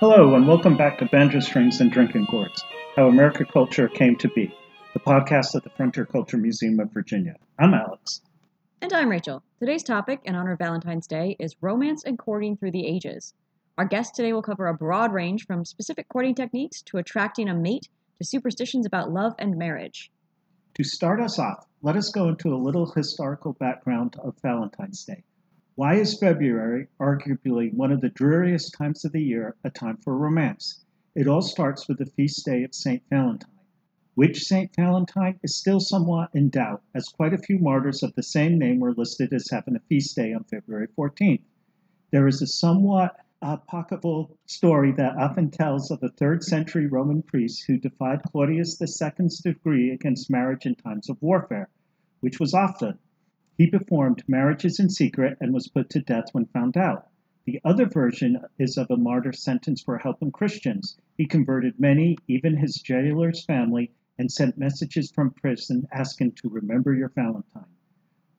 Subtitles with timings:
[0.00, 2.62] Hello, and welcome back to Banjo Strings and Drinking Gourds
[2.94, 4.54] How America Culture Came to Be,
[4.94, 7.34] the podcast of the Frontier Culture Museum of Virginia.
[7.58, 8.20] I'm Alex.
[8.80, 9.42] And I'm Rachel.
[9.58, 13.34] Today's topic, in honor of Valentine's Day, is romance and courting through the ages.
[13.76, 17.54] Our guest today will cover a broad range from specific courting techniques to attracting a
[17.54, 20.12] mate to superstitions about love and marriage.
[20.74, 25.24] To start us off, let us go into a little historical background of Valentine's Day.
[25.78, 30.18] Why is February, arguably one of the dreariest times of the year, a time for
[30.18, 30.84] romance?
[31.14, 33.00] It all starts with the feast day of St.
[33.08, 33.52] Valentine.
[34.16, 34.74] Which St.
[34.74, 38.80] Valentine is still somewhat in doubt, as quite a few martyrs of the same name
[38.80, 41.42] were listed as having a feast day on February 14th.
[42.10, 47.66] There is a somewhat apocryphal story that often tells of a third century Roman priest
[47.68, 51.68] who defied Claudius II's decree against marriage in times of warfare,
[52.18, 52.98] which was often.
[53.58, 57.08] He performed marriages in secret and was put to death when found out.
[57.44, 60.96] The other version is of a martyr sentenced for helping Christians.
[61.16, 66.94] He converted many, even his jailer's family, and sent messages from prison asking to remember
[66.94, 67.64] your Valentine.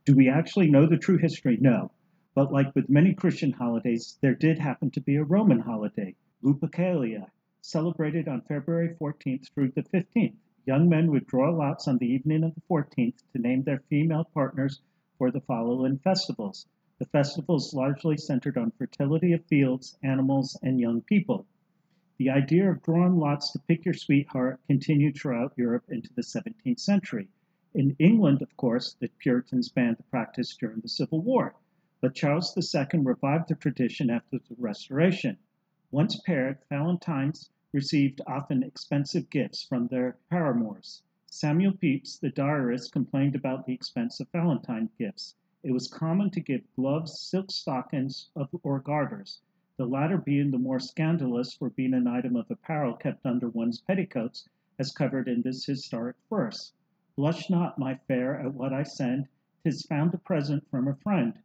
[0.06, 1.58] Do we actually know the true history?
[1.59, 1.92] No.
[2.34, 7.30] But like with many Christian holidays, there did happen to be a Roman holiday, Lupercalia,
[7.59, 10.38] celebrated on February 14th through the 15th.
[10.66, 14.23] Young men would draw lots on the evening of the 14th to name their female
[14.34, 14.80] partners
[15.20, 16.66] for the following festivals.
[16.98, 21.45] The festivals largely centered on fertility of fields, animals, and young people.
[22.17, 26.80] The idea of drawing lots to pick your sweetheart continued throughout Europe into the 17th
[26.80, 27.28] century.
[27.73, 31.53] In England, of course, the Puritans banned the practice during the Civil War,
[32.00, 35.38] but Charles II revived the tradition after the Restoration.
[35.92, 41.02] Once paired, Valentines received often expensive gifts from their paramours.
[41.31, 45.35] Samuel Pepys, the diarist, complained about the expense of Valentine gifts.
[45.61, 48.31] It was common to give gloves, silk stockings,
[48.63, 49.40] or garters,
[49.78, 53.79] the latter being the more scandalous for being an item of apparel kept under one's
[53.79, 56.73] petticoats, as covered in this historic verse.
[57.16, 59.28] Blush not, my fair, at what I send,
[59.63, 61.38] 'tis found a present from a friend.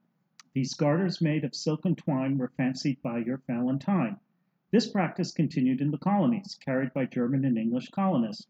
[0.54, 4.18] These garters made of silken twine were fancied by your Valentine.
[4.70, 8.46] This practice continued in the colonies, carried by German and English colonists.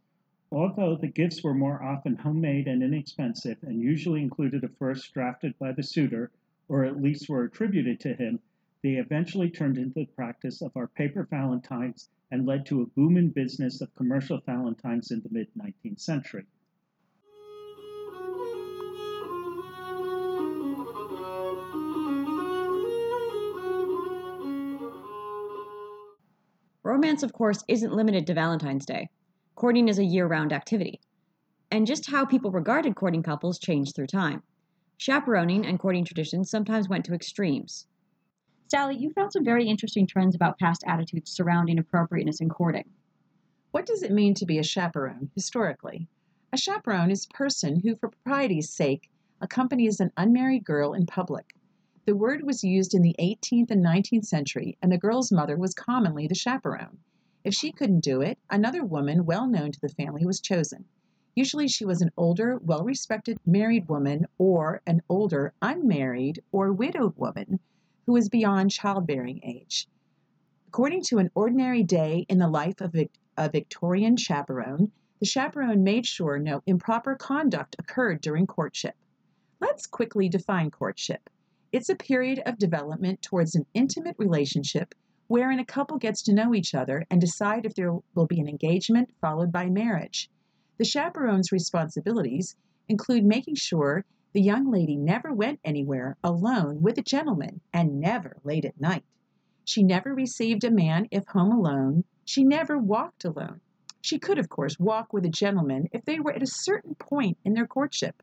[0.54, 5.58] Although the gifts were more often homemade and inexpensive, and usually included a verse drafted
[5.58, 6.30] by the suitor,
[6.68, 8.38] or at least were attributed to him,
[8.80, 13.16] they eventually turned into the practice of our paper valentines and led to a boom
[13.16, 16.44] in business of commercial valentines in the mid 19th century.
[26.84, 29.08] Romance, of course, isn't limited to Valentine's Day
[29.54, 31.00] courting is a year round activity.
[31.70, 34.42] And just how people regarded courting couples changed through time.
[34.96, 37.86] Chaperoning and courting traditions sometimes went to extremes.
[38.68, 42.88] Sally, you found some very interesting trends about past attitudes surrounding appropriateness in courting.
[43.70, 46.08] What does it mean to be a chaperone historically?
[46.52, 49.10] A chaperone is a person who, for propriety's sake,
[49.40, 51.54] accompanies an unmarried girl in public.
[52.06, 55.74] The word was used in the 18th and 19th century, and the girl's mother was
[55.74, 56.98] commonly the chaperone.
[57.44, 60.86] If she couldn't do it, another woman well known to the family was chosen.
[61.34, 67.18] Usually she was an older, well respected married woman or an older, unmarried or widowed
[67.18, 67.60] woman
[68.06, 69.86] who was beyond childbearing age.
[70.68, 74.90] According to an ordinary day in the life of a Victorian chaperone,
[75.20, 78.96] the chaperone made sure no improper conduct occurred during courtship.
[79.60, 81.28] Let's quickly define courtship.
[81.72, 84.94] It's a period of development towards an intimate relationship
[85.26, 88.48] wherein a couple gets to know each other and decide if there will be an
[88.48, 90.28] engagement followed by marriage.
[90.78, 92.56] The chaperone's responsibilities
[92.88, 98.36] include making sure the young lady never went anywhere alone with a gentleman and never
[98.42, 99.04] late at night.
[99.64, 102.04] She never received a man if home alone.
[102.24, 103.60] She never walked alone.
[104.02, 107.38] She could, of course, walk with a gentleman if they were at a certain point
[107.44, 108.22] in their courtship.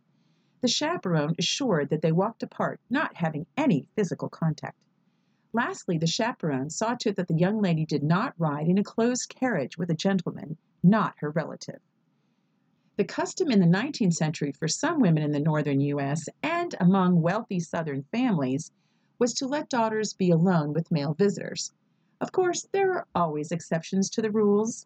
[0.62, 4.78] The chaperone assured that they walked apart, not having any physical contact.
[5.54, 8.84] Lastly, the chaperone saw to it that the young lady did not ride in a
[8.84, 11.80] closed carriage with a gentleman not her relative.
[12.98, 16.30] The custom in the 19th century for some women in the northern U.S.
[16.42, 18.72] and among wealthy southern families
[19.20, 21.72] was to let daughters be alone with male visitors.
[22.20, 24.86] Of course, there are always exceptions to the rules.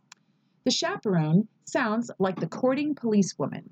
[0.63, 3.69] The chaperone sounds like the courting policewoman.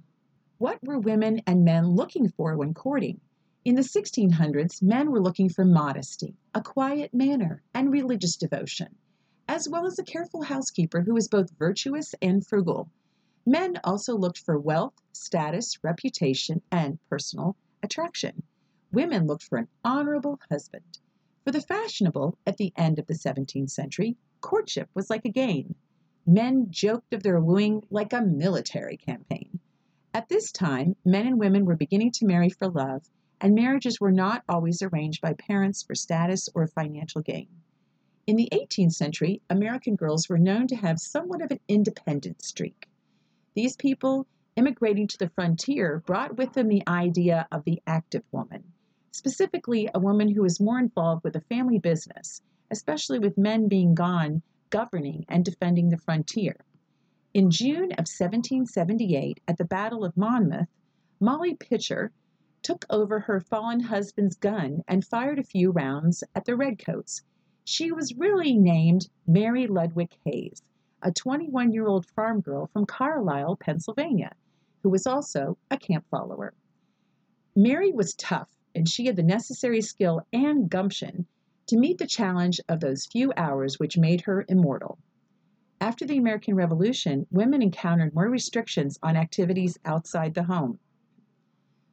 [0.58, 3.20] What were women and men looking for when courting?
[3.66, 8.94] In the 1600s, men were looking for modesty, a quiet manner, and religious devotion,
[9.48, 12.90] as well as a careful housekeeper who was both virtuous and frugal.
[13.46, 18.44] Men also looked for wealth, status, reputation, and personal attraction.
[18.92, 21.00] Women looked for an honorable husband.
[21.46, 25.76] For the fashionable, at the end of the 17th century, Courtship was like a game.
[26.26, 29.62] Men joked of their wooing like a military campaign.
[30.14, 33.10] At this time, men and women were beginning to marry for love,
[33.44, 37.50] and marriages were not always arranged by parents for status or financial gain.
[38.26, 42.88] In the 18th century, American girls were known to have somewhat of an independent streak.
[43.54, 44.26] These people
[44.56, 48.64] immigrating to the frontier brought with them the idea of the active woman,
[49.12, 52.42] specifically a woman who was more involved with the family business,
[52.72, 56.56] especially with men being gone governing and defending the frontier.
[57.34, 60.70] In June of 1778, at the Battle of Monmouth,
[61.20, 62.14] Molly Pitcher
[62.64, 67.22] took over her fallen husband's gun and fired a few rounds at the redcoats.
[67.66, 70.62] She was really named Mary Ludwig Hayes,
[71.02, 74.34] a 21 year old farm girl from Carlisle, Pennsylvania,
[74.82, 76.54] who was also a camp follower.
[77.56, 81.28] Mary was tough, and she had the necessary skill and gumption
[81.68, 84.98] to meet the challenge of those few hours which made her immortal.
[85.80, 90.80] After the American Revolution, women encountered more restrictions on activities outside the home.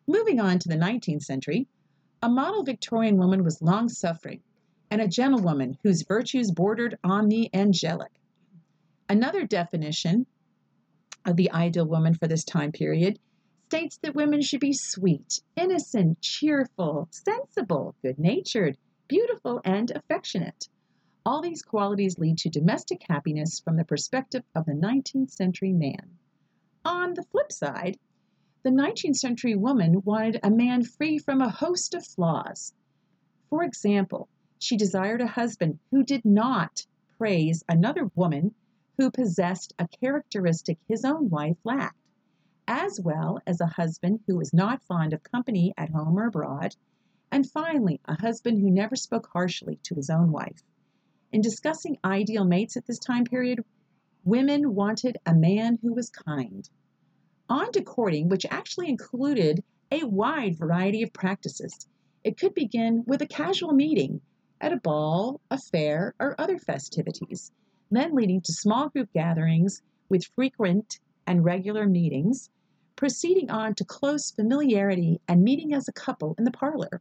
[0.06, 1.66] Moving on to the 19th century,
[2.22, 4.42] a model Victorian woman was long suffering
[4.90, 8.10] and a gentlewoman whose virtues bordered on the angelic.
[9.08, 10.26] Another definition
[11.24, 13.18] of the ideal woman for this time period
[13.66, 18.76] states that women should be sweet, innocent, cheerful, sensible, good natured,
[19.06, 20.68] beautiful, and affectionate.
[21.24, 26.18] All these qualities lead to domestic happiness from the perspective of the 19th century man.
[26.84, 27.98] On the flip side,
[28.62, 32.74] the 19th century woman wanted a man free from a host of flaws.
[33.48, 34.28] For example,
[34.58, 36.84] she desired a husband who did not
[37.16, 38.54] praise another woman
[38.98, 41.96] who possessed a characteristic his own wife lacked,
[42.68, 46.76] as well as a husband who was not fond of company at home or abroad,
[47.32, 50.62] and finally, a husband who never spoke harshly to his own wife.
[51.32, 53.64] In discussing ideal mates at this time period,
[54.22, 56.68] women wanted a man who was kind.
[57.50, 59.62] On to courting, which actually included
[59.92, 61.86] a wide variety of practices.
[62.24, 64.22] It could begin with a casual meeting
[64.62, 67.52] at a ball, a fair, or other festivities
[67.90, 72.50] then leading to small group gatherings with frequent and regular meetings,
[72.96, 77.00] proceeding on to close familiarity and meeting as a couple in the parlor.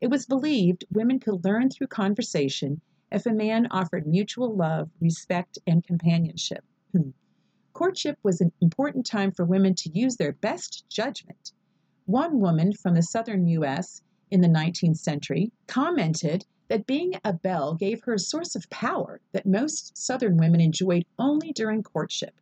[0.00, 2.80] It was believed women could learn through conversation
[3.10, 6.62] if a man offered mutual love, respect, and companionship.
[6.92, 7.10] Hmm.
[7.78, 11.52] Courtship was an important time for women to use their best judgment.
[12.06, 14.02] One woman from the southern U.S.
[14.32, 19.20] in the 19th century commented that being a belle gave her a source of power
[19.30, 22.34] that most Southern women enjoyed only during courtship.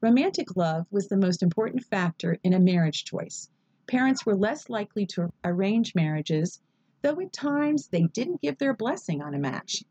[0.00, 3.50] Romantic love was the most important factor in a marriage choice.
[3.88, 6.60] Parents were less likely to arrange marriages,
[7.02, 9.82] though at times they didn't give their blessing on a match.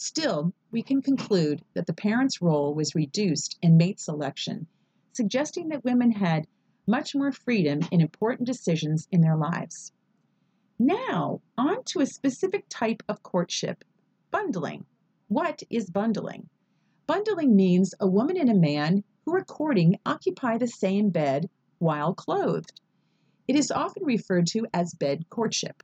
[0.00, 4.68] Still, we can conclude that the parents' role was reduced in mate selection,
[5.12, 6.46] suggesting that women had
[6.86, 9.92] much more freedom in important decisions in their lives.
[10.78, 13.84] Now, on to a specific type of courtship
[14.30, 14.86] bundling.
[15.26, 16.48] What is bundling?
[17.08, 22.14] Bundling means a woman and a man who are courting occupy the same bed while
[22.14, 22.80] clothed.
[23.48, 25.82] It is often referred to as bed courtship.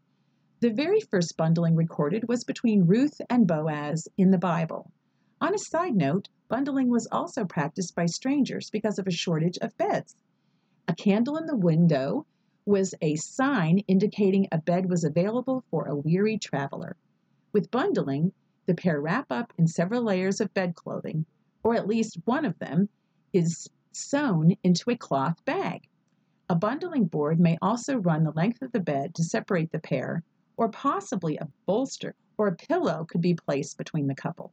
[0.61, 4.91] The very first bundling recorded was between Ruth and Boaz in the Bible.
[5.41, 9.77] On a side note, bundling was also practiced by strangers because of a shortage of
[9.77, 10.17] beds.
[10.89, 12.25] A candle in the window
[12.65, 16.97] was a sign indicating a bed was available for a weary traveler.
[17.53, 18.33] With bundling,
[18.65, 21.27] the pair wrap up in several layers of bed clothing,
[21.63, 22.89] or at least one of them
[23.35, 25.89] is sewn into a cloth bag.
[26.49, 30.23] A bundling board may also run the length of the bed to separate the pair,
[30.57, 34.53] or possibly a bolster or a pillow could be placed between the couple.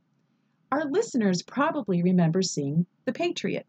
[0.71, 3.65] Our listeners probably remember seeing The Patriot.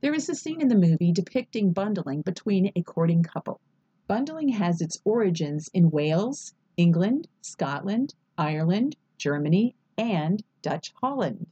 [0.00, 3.60] There is a scene in the movie depicting bundling between a courting couple.
[4.06, 11.46] Bundling has its origins in Wales, England, Scotland, Ireland, Germany, and Dutch Holland.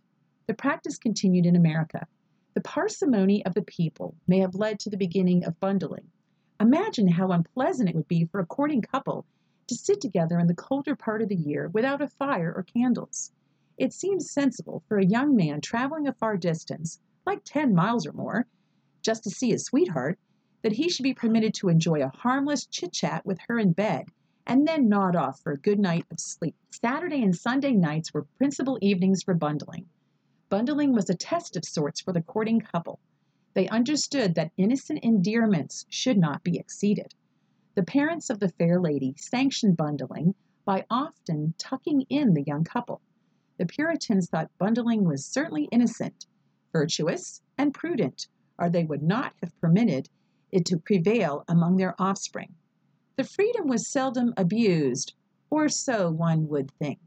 [0.47, 2.07] The practice continued in America.
[2.55, 6.11] The parsimony of the people may have led to the beginning of bundling.
[6.61, 9.25] Imagine how unpleasant it would be for a courting couple
[9.73, 13.33] to sit together in the colder part of the year without a fire or candles.
[13.79, 18.13] It seems sensible for a young man traveling a far distance like 10 miles or
[18.13, 18.47] more,
[19.01, 20.19] just to see his sweetheart,
[20.61, 24.07] that he should be permitted to enjoy a harmless chit chat with her in bed
[24.47, 26.55] and then nod off for a good night of sleep.
[26.71, 29.87] Saturday and Sunday nights were principal evenings for bundling.
[30.51, 33.01] Bundling was a test of sorts for the courting couple.
[33.55, 37.15] They understood that innocent endearments should not be exceeded.
[37.75, 40.35] The parents of the fair lady sanctioned bundling
[40.67, 43.01] by often tucking in the young couple.
[43.57, 46.27] The Puritans thought bundling was certainly innocent,
[46.71, 50.11] virtuous, and prudent, or they would not have permitted
[50.51, 52.55] it to prevail among their offspring.
[53.17, 55.15] The freedom was seldom abused,
[55.49, 56.99] or so one would think.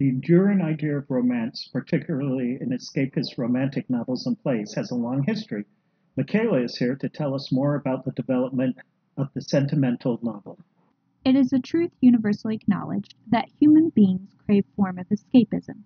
[0.00, 5.24] The enduring idea of romance, particularly in escapist romantic novels and plays, has a long
[5.24, 5.66] history.
[6.16, 8.78] Michaela is here to tell us more about the development
[9.18, 10.58] of the sentimental novel.
[11.22, 15.82] It is a truth universally acknowledged that human beings crave form of escapism.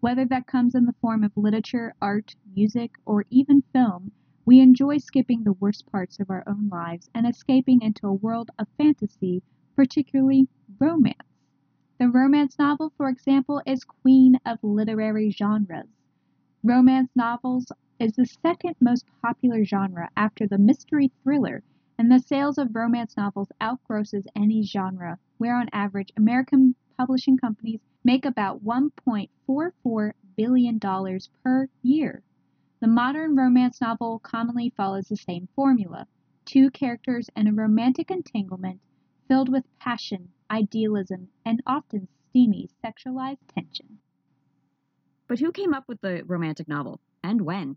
[0.00, 4.10] Whether that comes in the form of literature, art, music, or even film,
[4.46, 8.50] we enjoy skipping the worst parts of our own lives and escaping into a world
[8.58, 9.42] of fantasy,
[9.76, 10.48] particularly
[10.78, 11.29] romance.
[12.00, 15.86] The romance novel, for example, is queen of literary genres.
[16.64, 21.62] Romance novels is the second most popular genre after the mystery thriller,
[21.98, 27.82] and the sales of romance novels outgrosses any genre, where on average American publishing companies
[28.02, 30.80] make about $1.44 billion
[31.44, 32.22] per year.
[32.80, 36.06] The modern romance novel commonly follows the same formula
[36.46, 38.80] two characters and a romantic entanglement
[39.28, 43.98] filled with passion, idealism, and often steamy sexualized tension.
[45.28, 47.76] But who came up with the romantic novel, and when?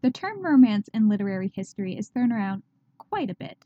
[0.00, 2.62] The term romance in literary history is thrown around
[2.98, 3.64] quite a bit.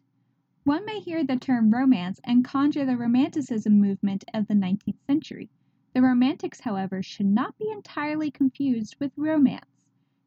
[0.64, 5.48] One may hear the term romance and conjure the Romanticism movement of the 19th century.
[5.94, 9.66] The Romantics, however, should not be entirely confused with romance.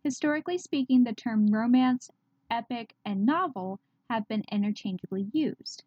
[0.03, 2.10] Historically speaking, the term romance,
[2.50, 5.84] epic, and novel have been interchangeably used.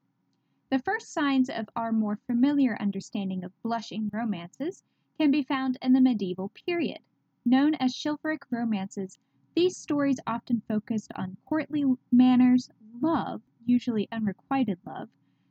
[0.69, 4.83] The first signs of our more familiar understanding of blushing romances
[5.17, 6.99] can be found in the medieval period.
[7.45, 9.17] Known as chivalric romances,
[9.55, 12.69] these stories often focused on courtly manners,
[13.01, 15.09] love, usually unrequited love,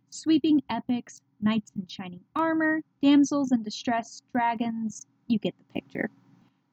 [0.10, 6.12] sweeping epics, knights in shining armor, damsels in distress, dragons, you get the picture.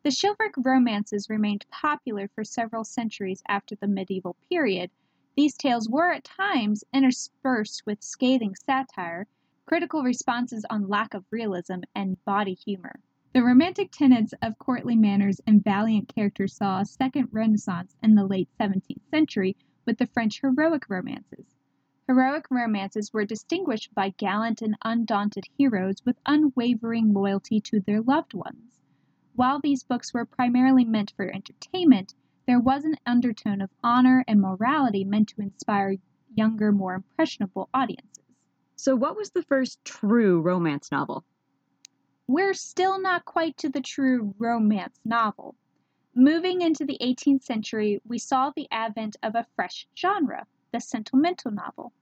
[0.03, 4.91] The chivalric romances remained popular for several centuries after the medieval period
[5.35, 9.27] these tales were at times interspersed with scathing satire,
[9.65, 13.01] critical responses on lack of realism, and body humor.
[13.33, 18.27] The romantic tenets of courtly manners and valiant characters saw a second renaissance in the
[18.27, 21.57] late 17th century with the French heroic romances.
[22.07, 28.35] Heroic romances were distinguished by gallant and undaunted heroes with unwavering loyalty to their loved
[28.35, 28.83] ones.
[29.35, 32.15] While these books were primarily meant for entertainment,
[32.47, 35.97] there was an undertone of honor and morality meant to inspire
[36.35, 38.25] younger, more impressionable audiences.
[38.77, 41.25] So, what was the first true romance novel?
[42.27, 45.55] We're still not quite to the true romance novel.
[46.15, 51.51] Moving into the 18th century, we saw the advent of a fresh genre, the sentimental
[51.51, 51.93] novel.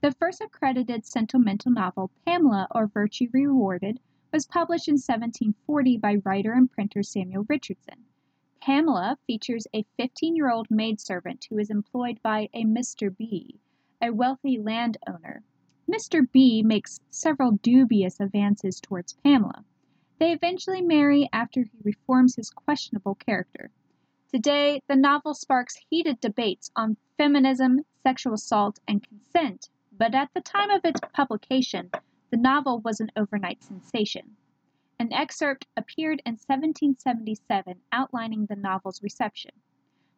[0.00, 3.98] The first accredited sentimental novel, Pamela or Virtue Rewarded,
[4.32, 8.04] was published in 1740 by writer and printer Samuel Richardson.
[8.68, 13.16] Pamela features a 15 year old maidservant who is employed by a Mr.
[13.16, 13.58] B,
[14.02, 15.42] a wealthy landowner.
[15.90, 16.30] Mr.
[16.30, 19.64] B makes several dubious advances towards Pamela.
[20.18, 23.70] They eventually marry after he reforms his questionable character.
[24.30, 30.42] Today, the novel sparks heated debates on feminism, sexual assault, and consent, but at the
[30.42, 31.90] time of its publication,
[32.30, 34.36] the novel was an overnight sensation.
[35.00, 39.52] An excerpt appeared in 1777 outlining the novel's reception.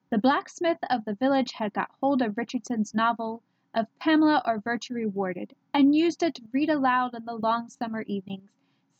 [0.09, 3.43] The blacksmith of the village had got hold of Richardson's novel
[3.75, 8.01] of Pamela or Virtue Rewarded, and used it to read aloud in the long summer
[8.03, 8.51] evenings,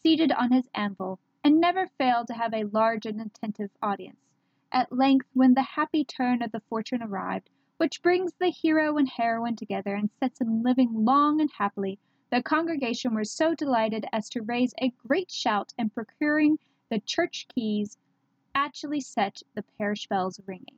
[0.03, 4.21] seated on his anvil, and never failed to have a large and attentive audience.
[4.71, 9.09] At length, when the happy turn of the fortune arrived, which brings the hero and
[9.09, 11.99] heroine together and sets them living long and happily,
[12.31, 16.59] the congregation were so delighted as to raise a great shout and procuring
[16.89, 17.99] the church keys
[18.55, 20.77] actually set the parish bells ringing.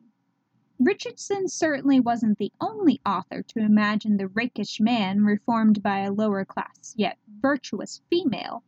[0.78, 6.44] Richardson certainly wasn't the only author to imagine the rakish man reformed by a lower
[6.44, 8.64] class yet virtuous female.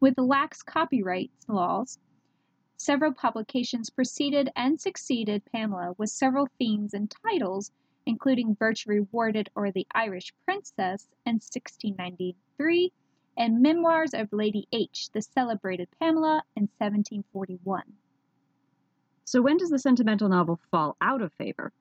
[0.00, 1.98] With lax copyright laws,
[2.76, 7.70] several publications preceded and succeeded Pamela with several themes and titles
[8.06, 12.92] including Virtue Rewarded or The Irish Princess in 1693,
[13.36, 17.82] and Memoirs of Lady H, the celebrated Pamela in 1741.
[19.24, 21.72] So, when does the sentimental novel fall out of favor?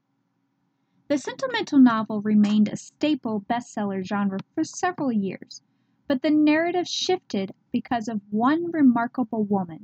[1.09, 5.61] The sentimental novel remained a staple bestseller genre for several years,
[6.07, 9.81] but but the narrative shifted because of one remarkable woman,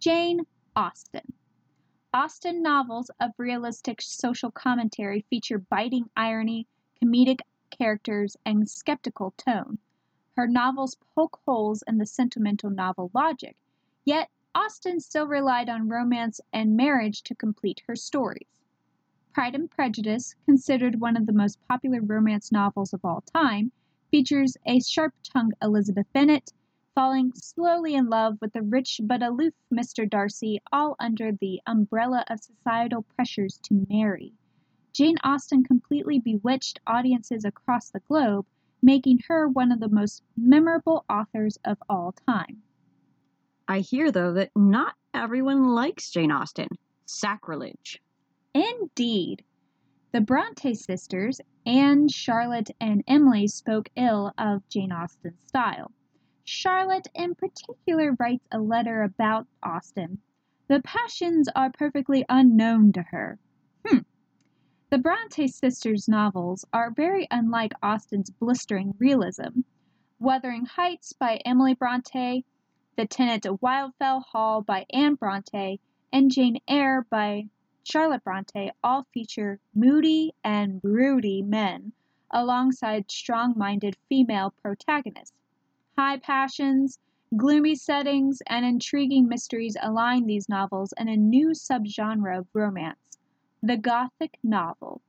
[0.00, 1.32] Jane Austen.
[2.20, 6.66] Austen novels of realistic social commentary feature biting irony,
[7.00, 9.78] comedic characters, and skeptical tone.
[10.34, 13.56] Her novels poke holes in the sentimental novel logic,
[14.04, 18.64] yet Austen still relied on romance and marriage to complete her stories.
[19.32, 23.70] Pride and Prejudice, considered one of the most popular romance novels of all time,
[24.10, 26.52] features a sharp tongued Elizabeth Bennet
[26.98, 30.10] falling slowly in love with the rich but aloof Mr.
[30.10, 34.32] Darcy, all under the umbrella of societal pressures to marry.
[34.92, 38.46] Jane Austen completely bewitched audiences across the globe,
[38.82, 42.64] making her one of the most memorable authors of all time.
[43.68, 46.66] I hear, though, that not everyone likes Jane Austen.
[47.06, 48.02] Sacrilege.
[48.54, 49.44] Indeed.
[50.10, 55.92] The Bronte sisters, Anne, Charlotte, and Emily, spoke ill of Jane Austen's style.
[56.50, 60.18] Charlotte, in particular, writes a letter about Austen.
[60.66, 63.38] The passions are perfectly unknown to her.
[63.86, 63.98] Hmm.
[64.88, 69.60] The Bronte sisters' novels are very unlike Austen's blistering realism.
[70.18, 72.46] Wuthering Heights by Emily Bronte,
[72.96, 77.50] The Tenant of Wildfell Hall by Anne Bronte, and Jane Eyre by
[77.84, 81.92] Charlotte Bronte all feature moody and broody men
[82.30, 85.37] alongside strong minded female protagonists.
[85.98, 87.00] High passions,
[87.36, 93.18] gloomy settings, and intriguing mysteries align these novels in a new subgenre of romance
[93.64, 95.02] the Gothic novel.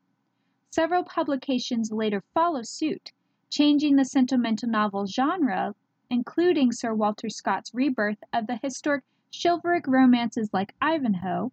[0.71, 3.11] Several publications later follow suit,
[3.51, 5.75] changing the sentimental novel genre,
[6.09, 11.51] including Sir Walter Scott's rebirth of the historic chivalric romances like Ivanhoe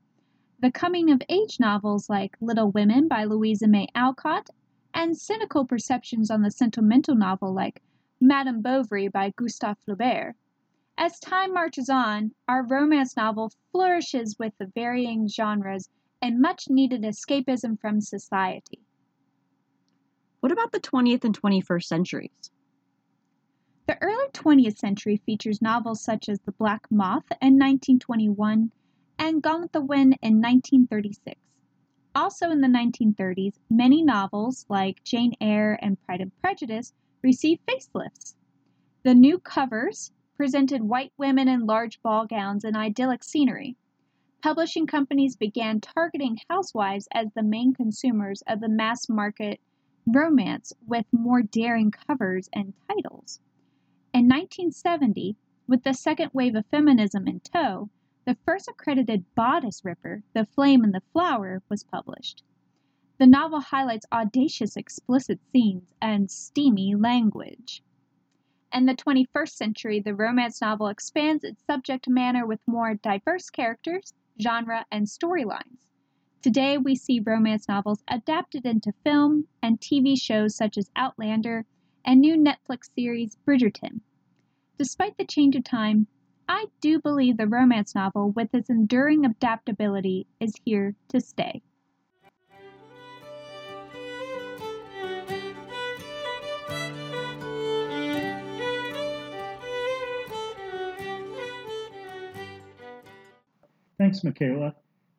[0.60, 4.48] the coming of age novels like Little Women by Louisa May Alcott,
[4.94, 7.82] and cynical perceptions on the sentimental novel like
[8.20, 10.34] Madame Bovary by Gustave Flaubert.
[10.96, 15.90] As time marches on, our romance novel flourishes with the varying genres
[16.22, 18.80] and much needed escapism from society.
[20.40, 22.50] What about the 20th and 21st centuries?
[23.86, 28.72] The early 20th century features novels such as The Black Moth in 1921
[29.18, 31.38] and Gone with the Wind in 1936.
[32.14, 36.94] Also in the 1930s, many novels like Jane Eyre and Pride and Prejudice
[37.26, 38.36] received facelifts.
[39.02, 43.74] The new covers presented white women in large ball gowns and idyllic scenery.
[44.42, 49.58] Publishing companies began targeting housewives as the main consumers of the mass market
[50.06, 53.40] romance with more daring covers and titles.
[54.14, 55.34] In 1970,
[55.66, 57.90] with the second wave of feminism in tow,
[58.24, 62.44] the first accredited bodice ripper, The Flame and the Flower, was published.
[63.18, 67.82] The novel highlights audacious explicit scenes and steamy language.
[68.74, 74.12] In the 21st century, the romance novel expands its subject matter with more diverse characters,
[74.38, 75.88] genre, and storylines.
[76.42, 81.64] Today, we see romance novels adapted into film and TV shows such as Outlander
[82.04, 84.02] and new Netflix series Bridgerton.
[84.76, 86.06] Despite the change of time,
[86.46, 91.62] I do believe the romance novel, with its enduring adaptability, is here to stay.
[104.06, 104.72] Thanks, Michaela.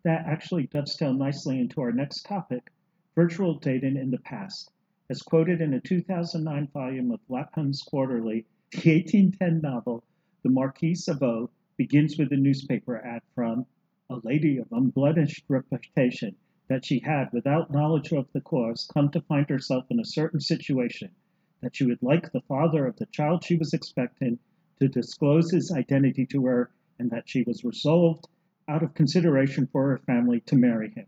[0.04, 2.72] That actually dovetails nicely into our next topic
[3.16, 4.72] virtual dating in the past.
[5.10, 10.06] As quoted in a 2009 volume of Lapham's Quarterly, the 1810 novel
[10.42, 13.66] the Marquise of O begins with a newspaper ad from
[14.10, 16.34] a lady of unblemished reputation
[16.70, 20.40] that she had, without knowledge of the cause, come to find herself in a certain
[20.40, 21.12] situation,
[21.60, 24.40] that she would like the father of the child she was expecting
[24.80, 28.26] to disclose his identity to her, and that she was resolved,
[28.68, 31.06] out of consideration for her family, to marry him.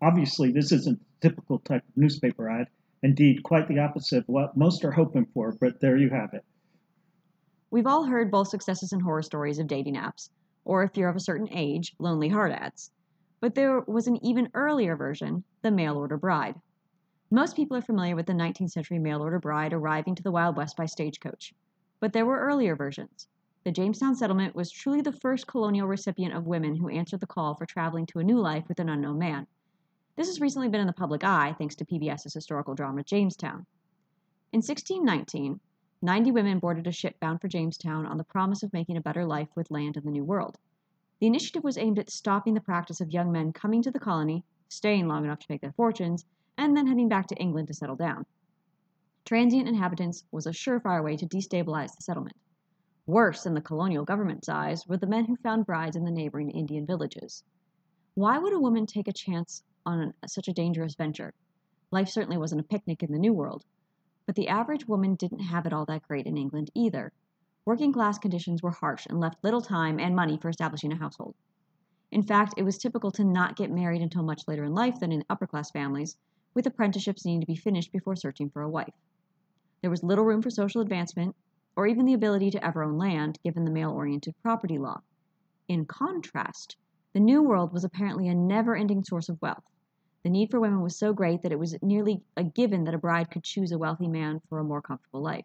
[0.00, 2.68] Obviously, this isn't the typical type of newspaper ad,
[3.02, 6.44] indeed, quite the opposite of what most are hoping for, but there you have it.
[7.70, 10.30] We've all heard both successes and horror stories of dating apps,
[10.64, 12.90] or if you're of a certain age, lonely heart ads.
[13.40, 16.60] But there was an even earlier version, the mail order bride.
[17.30, 20.56] Most people are familiar with the 19th century mail order bride arriving to the Wild
[20.56, 21.52] West by stagecoach.
[22.00, 23.28] But there were earlier versions.
[23.64, 27.54] The Jamestown settlement was truly the first colonial recipient of women who answered the call
[27.54, 29.46] for traveling to a new life with an unknown man.
[30.16, 33.66] This has recently been in the public eye thanks to PBS's historical drama Jamestown.
[34.52, 35.60] In 1619,
[36.00, 39.26] 90 women boarded a ship bound for Jamestown on the promise of making a better
[39.26, 40.56] life with land in the New World.
[41.18, 44.44] The initiative was aimed at stopping the practice of young men coming to the colony,
[44.68, 46.24] staying long enough to make their fortunes,
[46.56, 48.24] and then heading back to England to settle down.
[49.24, 52.36] Transient inhabitants was a surefire way to destabilize the settlement.
[53.08, 56.50] Worse, in the colonial government's eyes, were the men who found brides in the neighboring
[56.50, 57.42] Indian villages.
[58.12, 61.32] Why would a woman take a chance on such a dangerous venture?
[61.90, 63.64] Life certainly wasn't a picnic in the New World.
[64.26, 67.10] But the average woman didn't have it all that great in England either.
[67.64, 71.34] Working class conditions were harsh and left little time and money for establishing a household.
[72.10, 75.12] In fact, it was typical to not get married until much later in life than
[75.12, 76.18] in upper class families,
[76.52, 78.92] with apprenticeships needing to be finished before searching for a wife.
[79.80, 81.34] There was little room for social advancement,
[81.78, 85.00] or even the ability to ever own land, given the male oriented property law.
[85.68, 86.76] In contrast,
[87.12, 89.62] the New World was apparently a never ending source of wealth.
[90.24, 92.98] The need for women was so great that it was nearly a given that a
[92.98, 95.44] bride could choose a wealthy man for a more comfortable life.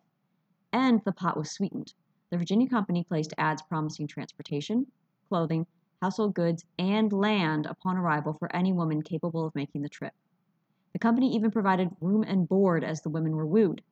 [0.72, 1.94] And the pot was sweetened.
[2.32, 4.88] The Virginia Company placed ads promising transportation,
[5.30, 5.68] clothing,
[6.02, 10.14] household goods, and land upon arrival for any woman capable of making the trip.
[10.94, 13.84] The company even provided room and board as the women were wooed.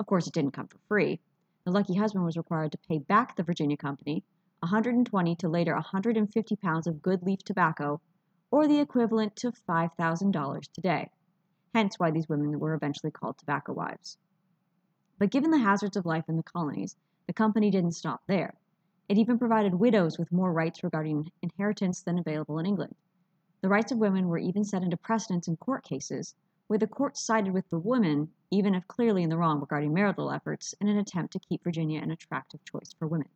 [0.00, 1.20] Of course, it didn't come for free.
[1.64, 4.22] The lucky husband was required to pay back the Virginia Company
[4.60, 8.00] 120 to later 150 pounds of good leaf tobacco,
[8.50, 11.10] or the equivalent to $5,000 today.
[11.74, 14.18] Hence why these women were eventually called tobacco wives.
[15.18, 16.96] But given the hazards of life in the colonies,
[17.26, 18.54] the company didn't stop there.
[19.08, 22.94] It even provided widows with more rights regarding inheritance than available in England.
[23.62, 26.34] The rights of women were even set into precedence in court cases,
[26.66, 30.30] where the court sided with the woman, even if clearly in the wrong regarding marital
[30.30, 33.28] efforts, in an attempt to keep Virginia an attractive choice for women.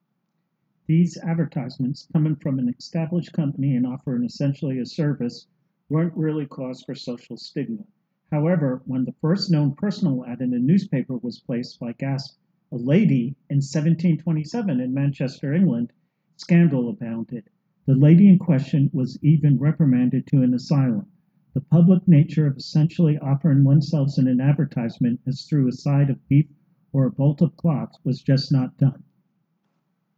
[0.86, 5.48] These advertisements, coming from an established company and offering essentially a service,
[5.88, 7.82] weren't really cause for social stigma.
[8.30, 12.38] However, when the first known personal ad in a newspaper was placed by Gasp
[12.70, 15.92] a lady in 1727 in Manchester, England,
[16.36, 17.48] scandal abounded.
[17.86, 21.06] The lady in question was even reprimanded to an asylum.
[21.58, 26.28] The public nature of essentially offering oneself in an advertisement as through a side of
[26.28, 26.46] beef
[26.92, 29.02] or a bolt of cloth was just not done.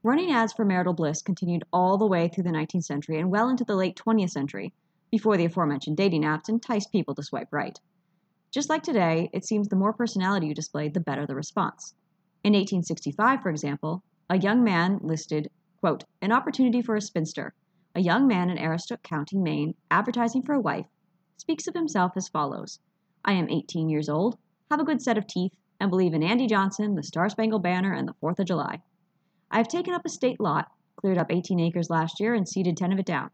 [0.03, 3.49] Running ads for marital bliss continued all the way through the 19th century and well
[3.49, 4.75] into the late 20th century,
[5.11, 7.81] before the aforementioned dating apps enticed people to swipe right.
[8.51, 11.95] Just like today, it seems the more personality you displayed, the better the response.
[12.45, 15.51] In 1865, for example, a young man listed,
[15.81, 17.55] quote, an opportunity for a spinster.
[17.95, 20.85] A young man in Aroostook County, Maine, advertising for a wife,
[21.41, 22.81] speaks of himself as follows
[23.25, 24.37] I am 18 years old,
[24.71, 27.95] have a good set of teeth, and believe in Andy Johnson, the Star Spangled Banner,
[27.95, 28.83] and the Fourth of July.
[29.51, 32.77] I have taken up a state lot, cleared up 18 acres last year, and seeded
[32.77, 33.31] 10 of it down.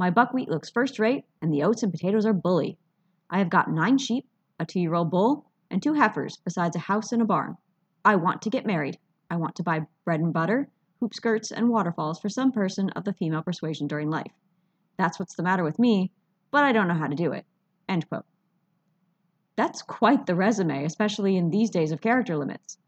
[0.00, 2.76] My buckwheat looks first rate, and the oats and potatoes are bully.
[3.30, 6.80] I have got nine sheep, a two year old bull, and two heifers, besides a
[6.80, 7.56] house and a barn.
[8.04, 8.98] I want to get married.
[9.30, 13.04] I want to buy bread and butter, hoop skirts, and waterfalls for some person of
[13.04, 14.32] the female persuasion during life.
[14.98, 16.10] That's what's the matter with me,
[16.54, 17.44] but I don't know how to do it.
[17.88, 18.24] End quote.
[19.56, 22.78] That's quite the resume, especially in these days of character limits.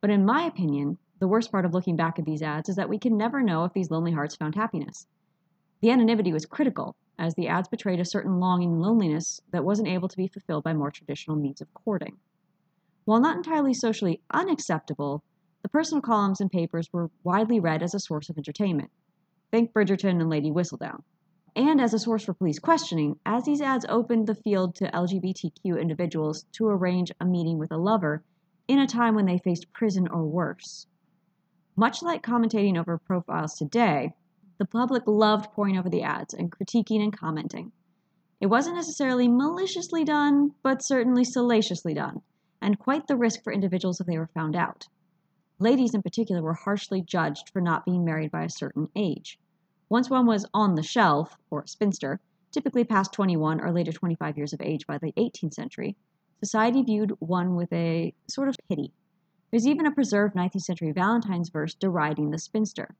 [0.00, 2.88] But in my opinion, the worst part of looking back at these ads is that
[2.88, 5.08] we can never know if these lonely hearts found happiness.
[5.80, 9.88] The anonymity was critical, as the ads betrayed a certain longing and loneliness that wasn't
[9.88, 12.18] able to be fulfilled by more traditional means of courting.
[13.04, 15.24] While not entirely socially unacceptable,
[15.62, 18.92] the personal columns and papers were widely read as a source of entertainment.
[19.50, 21.02] Think Bridgerton and Lady Whistledown.
[21.58, 25.80] And as a source for police questioning, as these ads opened the field to LGBTQ
[25.80, 28.22] individuals to arrange a meeting with a lover
[28.68, 30.86] in a time when they faced prison or worse.
[31.74, 34.14] Much like commentating over profiles today,
[34.58, 37.72] the public loved poring over the ads and critiquing and commenting.
[38.40, 42.22] It wasn't necessarily maliciously done, but certainly salaciously done
[42.62, 44.86] and quite the risk for individuals if they were found out.
[45.58, 49.40] Ladies in particular were harshly judged for not being married by a certain age.
[49.90, 52.20] Once one was on the shelf, or spinster,
[52.50, 55.96] typically past 21 or later 25 years of age by the 18th century,
[56.40, 58.92] society viewed one with a sort of pity.
[59.50, 62.94] There's even a preserved 19th century Valentine's verse deriding the spinster.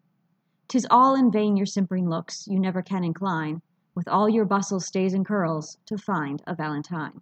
[0.68, 3.60] "'Tis all in vain your simpering looks, you never can incline,
[3.94, 7.20] with all your bustle, stays, and curls, to find a Valentine.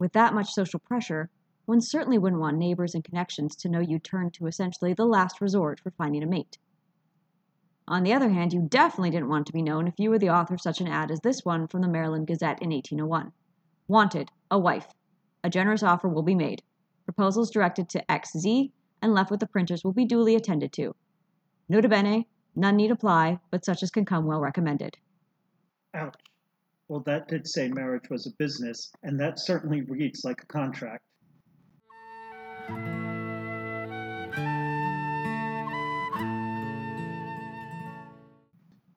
[0.00, 1.30] With that much social pressure,
[1.66, 5.40] one certainly wouldn't want neighbors and connections to know you turned to essentially the last
[5.40, 6.58] resort for finding a mate.
[7.86, 10.30] On the other hand, you definitely didn't want to be known if you were the
[10.30, 13.32] author of such an ad as this one from the Maryland Gazette in 1801.
[13.88, 14.88] Wanted, a wife.
[15.42, 16.62] A generous offer will be made.
[17.04, 18.70] Proposals directed to XZ
[19.02, 20.94] and left with the printers will be duly attended to.
[21.68, 24.96] Nota bene, none need apply, but such as can come well recommended.
[25.92, 26.14] Ouch.
[26.88, 31.04] Well, that did say marriage was a business, and that certainly reads like a contract.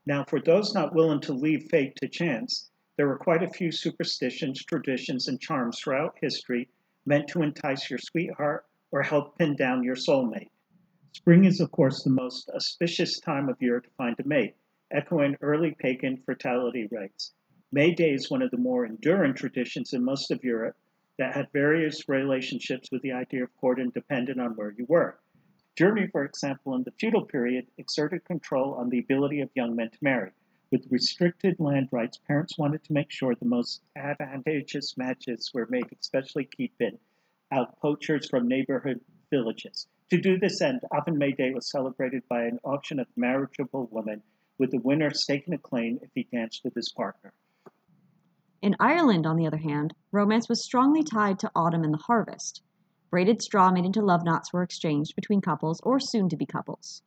[0.08, 3.74] Now, for those not willing to leave fate to chance, there were quite a few
[3.74, 6.70] superstitions, traditions, and charms throughout history
[7.06, 10.48] meant to entice your sweetheart or help pin down your soulmate.
[11.12, 14.56] Spring is, of course, the most auspicious time of year to find a mate,
[14.92, 17.34] echoing early pagan fertility rites.
[17.74, 20.78] May Day is one of the more enduring traditions in most of Europe
[21.18, 25.20] that had various relationships with the idea of court and dependent on where you were.
[25.78, 29.92] Germany, for example, in the feudal period, exerted control on the ability of young men
[29.92, 30.32] to marry.
[30.72, 35.86] With restricted land rights, parents wanted to make sure the most advantageous matches were made,
[36.02, 36.98] especially keeping
[37.52, 39.86] out poachers from neighborhood villages.
[40.10, 44.24] To do this end, often May Day was celebrated by an auction of marriageable women,
[44.58, 47.34] with the winner staking a claim if he danced with his partner.
[48.64, 52.64] In Ireland, on the other hand, romance was strongly tied to autumn and the harvest.
[53.10, 57.02] Braided straw made into love knots were exchanged between couples or soon to be couples.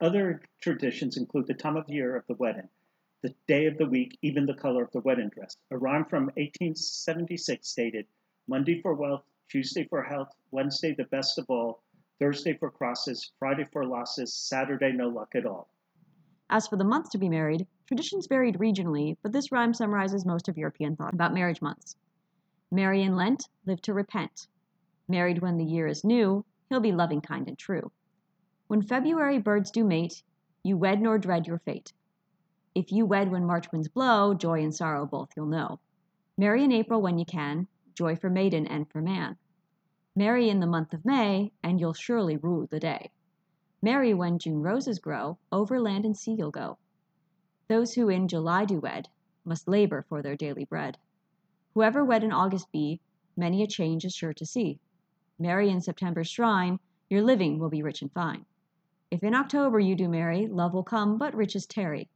[0.00, 2.68] Other traditions include the time of year of the wedding,
[3.22, 5.56] the day of the week, even the color of the wedding dress.
[5.70, 8.06] A rhyme from 1876 stated
[8.48, 11.82] Monday for wealth, Tuesday for health, Wednesday the best of all,
[12.18, 15.68] Thursday for crosses, Friday for losses, Saturday no luck at all.
[16.50, 20.48] As for the month to be married, traditions varied regionally, but this rhyme summarizes most
[20.48, 21.96] of European thought about marriage months.
[22.70, 24.48] Marry in Lent, live to repent.
[25.10, 27.90] Married when the year is new, he'll be loving, kind, and true.
[28.68, 30.22] When February birds do mate,
[30.62, 31.92] you wed nor dread your fate.
[32.76, 35.80] If you wed when March winds blow, joy and sorrow both you'll know.
[36.38, 39.36] Marry in April when you can, joy for maiden and for man.
[40.14, 43.10] Marry in the month of May, and you'll surely rue the day.
[43.82, 46.78] Marry when June roses grow, over land and sea you'll go.
[47.66, 49.08] Those who in July do wed,
[49.44, 50.98] must labor for their daily bread.
[51.74, 53.00] Whoever wed in August be,
[53.36, 54.78] many a change is sure to see.
[55.40, 58.44] Marry in September's shrine, your living will be rich and fine.
[59.10, 62.10] If in October you do marry, love will come, but riches tarry.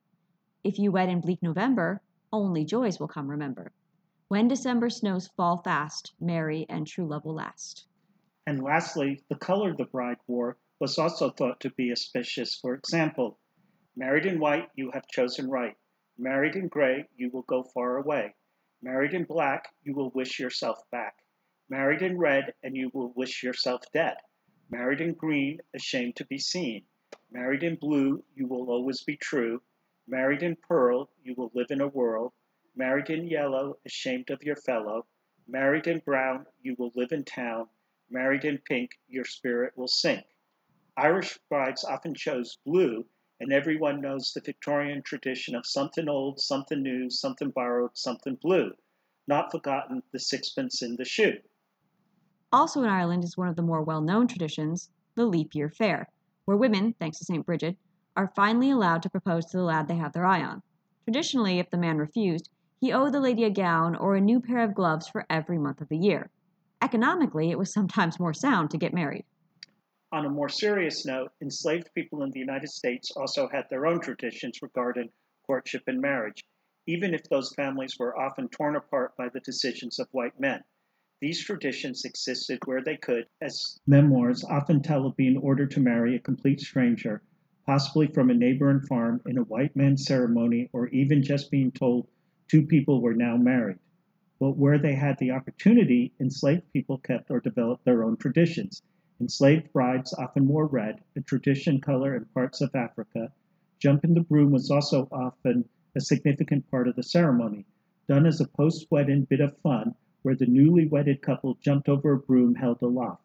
[0.62, 2.02] If you wed in bleak November,
[2.34, 3.72] only joys will come, remember.
[4.28, 7.86] When December snows fall fast, marry, and true love will last.
[8.46, 12.54] And lastly, the color the bride wore was also thought to be auspicious.
[12.54, 13.38] For example,
[13.96, 15.78] married in white, you have chosen right.
[16.18, 18.34] Married in gray, you will go far away.
[18.82, 21.23] Married in black, you will wish yourself back.
[21.70, 24.16] Married in red, and you will wish yourself dead.
[24.70, 26.84] Married in green, ashamed to be seen.
[27.30, 29.62] Married in blue, you will always be true.
[30.06, 32.32] Married in pearl, you will live in a world.
[32.76, 35.06] Married in yellow, ashamed of your fellow.
[35.48, 37.68] Married in brown, you will live in town.
[38.10, 40.24] Married in pink, your spirit will sink.
[40.98, 43.06] Irish brides often chose blue,
[43.40, 48.72] and everyone knows the Victorian tradition of something old, something new, something borrowed, something blue.
[49.26, 51.38] Not forgotten the sixpence in the shoe.
[52.52, 56.08] Also in Ireland is one of the more well known traditions, the leap year fair,
[56.44, 57.44] where women, thanks to St.
[57.44, 57.76] Bridget,
[58.16, 60.62] are finally allowed to propose to the lad they have their eye on.
[61.04, 62.48] Traditionally, if the man refused,
[62.80, 65.80] he owed the lady a gown or a new pair of gloves for every month
[65.80, 66.30] of the year.
[66.82, 69.24] Economically, it was sometimes more sound to get married.
[70.12, 74.00] On a more serious note, enslaved people in the United States also had their own
[74.00, 75.10] traditions regarding
[75.46, 76.44] courtship and marriage,
[76.86, 80.62] even if those families were often torn apart by the decisions of white men.
[81.24, 86.14] These traditions existed where they could, as memoirs often tell of being ordered to marry
[86.14, 87.22] a complete stranger,
[87.64, 92.08] possibly from a neighboring farm, in a white man's ceremony, or even just being told
[92.46, 93.78] two people were now married.
[94.38, 98.82] But where they had the opportunity, enslaved people kept or developed their own traditions.
[99.18, 103.32] Enslaved brides often wore red, a tradition color in parts of Africa.
[103.78, 107.64] Jumping the broom was also often a significant part of the ceremony,
[108.08, 112.12] done as a post wedding bit of fun where the newly wedded couple jumped over
[112.12, 113.22] a broom held aloft.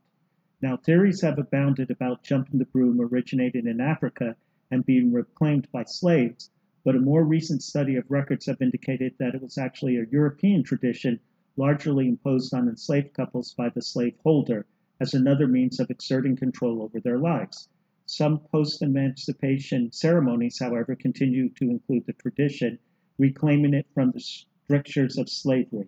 [0.62, 4.36] Now, theories have abounded about jumping the broom originating in Africa
[4.70, 6.50] and being reclaimed by slaves,
[6.84, 10.62] but a more recent study of records have indicated that it was actually a European
[10.62, 11.22] tradition
[11.56, 14.66] largely imposed on enslaved couples by the slaveholder
[15.00, 17.70] as another means of exerting control over their lives.
[18.08, 22.78] Some post emancipation ceremonies, however, continue to include the tradition,
[23.18, 25.88] reclaiming it from the strictures of slavery.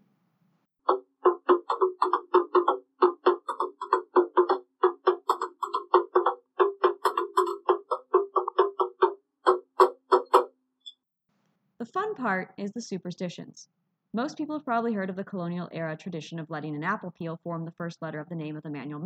[11.92, 13.68] Fun part is the superstitions.
[14.14, 17.40] Most people have probably heard of the colonial era tradition of letting an apple peel
[17.44, 19.00] form the first letter of the name of man you'll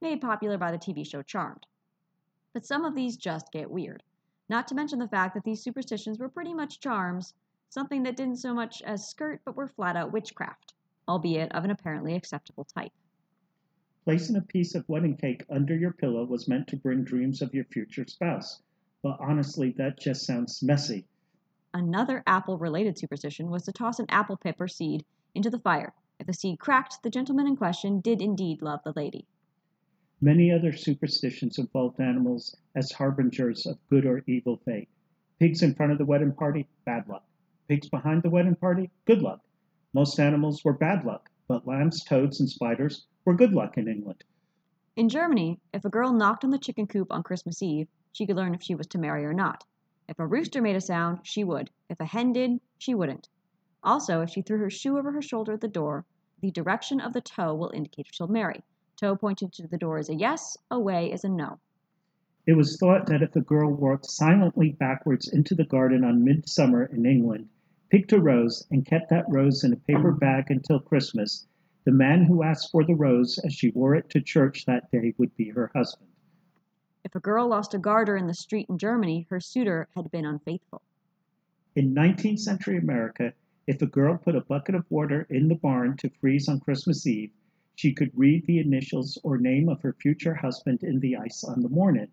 [0.00, 1.66] made popular by the TV show Charmed.
[2.52, 4.02] But some of these just get weird.
[4.48, 7.34] Not to mention the fact that these superstitions were pretty much charms,
[7.68, 10.74] something that didn't so much as skirt but were flat out witchcraft,
[11.08, 12.92] albeit of an apparently acceptable type.
[14.04, 17.54] Placing a piece of wedding cake under your pillow was meant to bring dreams of
[17.54, 18.60] your future spouse,
[19.02, 21.06] but honestly, that just sounds messy.
[21.74, 25.92] Another apple related superstition was to toss an apple pip or seed into the fire.
[26.20, 29.26] If the seed cracked, the gentleman in question did indeed love the lady.
[30.20, 34.88] Many other superstitions involved animals as harbingers of good or evil fate.
[35.40, 37.26] Pigs in front of the wedding party, bad luck.
[37.66, 39.40] Pigs behind the wedding party, good luck.
[39.92, 44.22] Most animals were bad luck, but lambs, toads, and spiders were good luck in England.
[44.94, 48.36] In Germany, if a girl knocked on the chicken coop on Christmas Eve, she could
[48.36, 49.64] learn if she was to marry or not.
[50.06, 51.70] If a rooster made a sound, she would.
[51.88, 53.28] If a hen did, she wouldn't.
[53.82, 56.04] Also, if she threw her shoe over her shoulder at the door,
[56.40, 58.62] the direction of the toe will indicate she'll marry.
[58.96, 61.58] Toe pointing to the door is a yes, away is a no.
[62.46, 66.84] It was thought that if a girl walked silently backwards into the garden on midsummer
[66.84, 67.48] in England,
[67.88, 71.46] picked a rose, and kept that rose in a paper bag until Christmas,
[71.84, 75.14] the man who asked for the rose as she wore it to church that day
[75.16, 76.10] would be her husband.
[77.04, 80.24] If a girl lost a garter in the street in Germany, her suitor had been
[80.24, 80.80] unfaithful.
[81.76, 83.34] In 19th century America,
[83.66, 87.06] if a girl put a bucket of water in the barn to freeze on Christmas
[87.06, 87.30] Eve,
[87.74, 91.60] she could read the initials or name of her future husband in the ice on
[91.60, 92.08] the morning.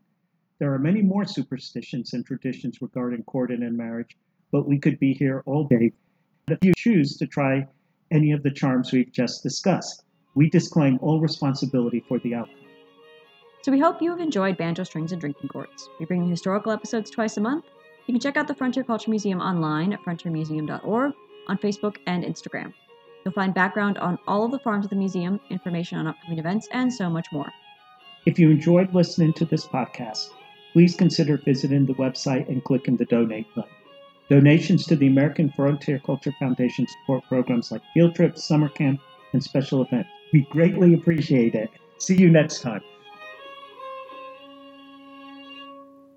[0.60, 4.18] There are many more superstitions and traditions regarding courting and marriage,
[4.52, 5.94] but we could be here all day.
[6.50, 7.66] If you choose to try
[8.12, 10.04] any of the charms we've just discussed,
[10.36, 12.61] we disclaim all responsibility for the outcome.
[13.64, 15.88] So we hope you have enjoyed Banjo Strings and Drinking Gourds.
[16.00, 17.66] We bring you historical episodes twice a month.
[18.08, 21.14] You can check out the Frontier Culture Museum online at frontiermuseum.org,
[21.48, 22.74] on Facebook and Instagram.
[23.24, 26.68] You'll find background on all of the farms of the museum, information on upcoming events,
[26.72, 27.52] and so much more.
[28.26, 30.30] If you enjoyed listening to this podcast,
[30.74, 33.70] please consider visiting the website and clicking the donate button.
[34.30, 39.02] Donations to the American Frontier Culture Foundation support programs like field trips, summer camp,
[39.34, 40.10] and special events.
[40.34, 41.70] We greatly appreciate it.
[41.98, 42.82] See you next time.